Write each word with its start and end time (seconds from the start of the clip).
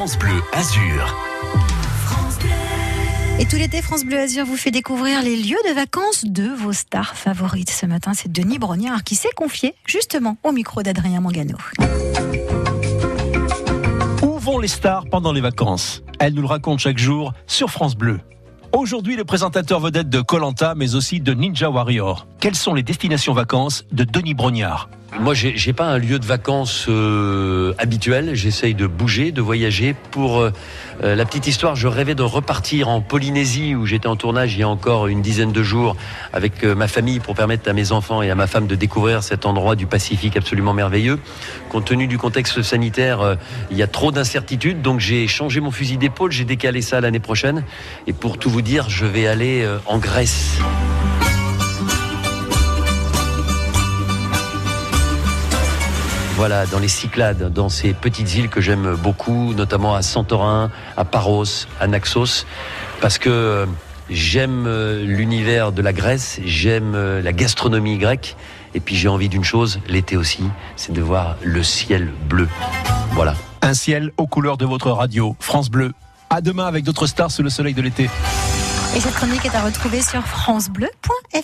France 0.00 0.18
Bleu 0.18 0.42
Azur. 0.54 1.14
Et 3.38 3.44
tout 3.44 3.56
l'été, 3.56 3.82
France 3.82 4.06
Bleu 4.06 4.18
Azur 4.18 4.46
vous 4.46 4.56
fait 4.56 4.70
découvrir 4.70 5.20
les 5.20 5.36
lieux 5.36 5.58
de 5.68 5.74
vacances 5.74 6.24
de 6.24 6.48
vos 6.48 6.72
stars 6.72 7.16
favorites. 7.16 7.68
Ce 7.68 7.84
matin, 7.84 8.12
c'est 8.14 8.32
Denis 8.32 8.58
Brognard 8.58 9.04
qui 9.04 9.14
s'est 9.14 9.28
confié 9.36 9.74
justement 9.84 10.38
au 10.42 10.52
micro 10.52 10.82
d'Adrien 10.82 11.20
Mangano. 11.20 11.58
Où 14.22 14.38
vont 14.38 14.58
les 14.58 14.68
stars 14.68 15.04
pendant 15.10 15.34
les 15.34 15.42
vacances? 15.42 16.02
Elle 16.18 16.32
nous 16.32 16.40
le 16.40 16.48
raconte 16.48 16.78
chaque 16.78 16.96
jour 16.96 17.34
sur 17.46 17.68
France 17.68 17.94
Bleu. 17.94 18.20
Aujourd'hui, 18.72 19.16
le 19.16 19.26
présentateur 19.26 19.80
vedette 19.80 20.08
de 20.08 20.22
Colanta, 20.22 20.74
mais 20.74 20.94
aussi 20.94 21.20
de 21.20 21.34
Ninja 21.34 21.68
Warrior. 21.68 22.26
Quelles 22.40 22.56
sont 22.56 22.72
les 22.72 22.82
destinations 22.82 23.34
vacances 23.34 23.84
de 23.92 24.04
Denis 24.04 24.32
Brognard? 24.32 24.88
Moi, 25.18 25.34
j'ai 25.34 25.56
j'ai 25.56 25.72
pas 25.72 25.86
un 25.86 25.98
lieu 25.98 26.18
de 26.18 26.24
vacances 26.24 26.86
euh, 26.88 27.74
habituel. 27.78 28.34
J'essaye 28.34 28.74
de 28.74 28.86
bouger, 28.86 29.32
de 29.32 29.42
voyager. 29.42 29.94
Pour 30.12 30.38
euh, 30.38 30.52
euh, 31.02 31.16
la 31.16 31.24
petite 31.24 31.46
histoire, 31.46 31.76
je 31.76 31.88
rêvais 31.88 32.14
de 32.14 32.22
repartir 32.22 32.88
en 32.88 33.00
Polynésie 33.00 33.74
où 33.74 33.86
j'étais 33.86 34.06
en 34.06 34.16
tournage 34.16 34.54
il 34.54 34.60
y 34.60 34.62
a 34.62 34.68
encore 34.68 35.06
une 35.06 35.22
dizaine 35.22 35.52
de 35.52 35.62
jours 35.62 35.96
avec 36.32 36.62
euh, 36.62 36.74
ma 36.74 36.88
famille 36.88 37.20
pour 37.20 37.34
permettre 37.34 37.68
à 37.68 37.72
mes 37.72 37.92
enfants 37.92 38.22
et 38.22 38.30
à 38.30 38.34
ma 38.34 38.46
femme 38.46 38.66
de 38.66 38.74
découvrir 38.74 39.22
cet 39.22 39.46
endroit 39.46 39.76
du 39.76 39.86
Pacifique 39.86 40.36
absolument 40.36 40.74
merveilleux. 40.74 41.18
Compte 41.70 41.86
tenu 41.86 42.06
du 42.06 42.18
contexte 42.18 42.62
sanitaire, 42.62 43.20
euh, 43.20 43.34
il 43.70 43.76
y 43.76 43.82
a 43.82 43.86
trop 43.86 44.12
d'incertitudes, 44.12 44.82
donc 44.82 45.00
j'ai 45.00 45.26
changé 45.26 45.60
mon 45.60 45.70
fusil 45.70 45.96
d'épaule. 45.96 46.32
J'ai 46.32 46.44
décalé 46.44 46.82
ça 46.82 47.00
l'année 47.00 47.20
prochaine. 47.20 47.64
Et 48.06 48.12
pour 48.12 48.38
tout 48.38 48.50
vous 48.50 48.62
dire, 48.62 48.88
je 48.90 49.06
vais 49.06 49.26
aller 49.26 49.66
en 49.86 49.98
Grèce. 49.98 50.58
Voilà, 56.40 56.64
dans 56.64 56.78
les 56.78 56.88
Cyclades, 56.88 57.52
dans 57.52 57.68
ces 57.68 57.92
petites 57.92 58.34
îles 58.34 58.48
que 58.48 58.62
j'aime 58.62 58.94
beaucoup, 58.94 59.52
notamment 59.52 59.94
à 59.94 60.00
Santorin, 60.00 60.70
à 60.96 61.04
Paros, 61.04 61.44
à 61.78 61.86
Naxos, 61.86 62.46
parce 63.02 63.18
que 63.18 63.28
euh, 63.28 63.66
j'aime 64.08 64.64
euh, 64.66 65.04
l'univers 65.04 65.70
de 65.70 65.82
la 65.82 65.92
Grèce, 65.92 66.40
j'aime 66.42 66.94
euh, 66.94 67.20
la 67.20 67.34
gastronomie 67.34 67.98
grecque, 67.98 68.36
et 68.72 68.80
puis 68.80 68.96
j'ai 68.96 69.08
envie 69.08 69.28
d'une 69.28 69.44
chose, 69.44 69.80
l'été 69.86 70.16
aussi, 70.16 70.44
c'est 70.76 70.92
de 70.94 71.02
voir 71.02 71.36
le 71.42 71.62
ciel 71.62 72.10
bleu. 72.26 72.48
Voilà. 73.12 73.34
Un 73.60 73.74
ciel 73.74 74.10
aux 74.16 74.26
couleurs 74.26 74.56
de 74.56 74.64
votre 74.64 74.90
radio, 74.92 75.36
France 75.40 75.68
Bleu. 75.68 75.92
À 76.30 76.40
demain 76.40 76.64
avec 76.64 76.84
d'autres 76.84 77.06
stars 77.06 77.30
sous 77.30 77.42
le 77.42 77.50
soleil 77.50 77.74
de 77.74 77.82
l'été. 77.82 78.08
Et 78.96 79.00
cette 79.00 79.12
chronique 79.12 79.44
est 79.44 79.54
à 79.54 79.60
retrouver 79.60 80.00
sur 80.00 80.26
francebleu.fr. 80.26 81.36